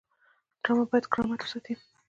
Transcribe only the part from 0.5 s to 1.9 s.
ډرامه باید کرامت وساتي